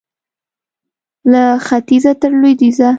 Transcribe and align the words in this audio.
له 1.31 1.43
ختیځه 1.65 2.11
تر 2.21 2.31
لوېدیځه 2.39 2.89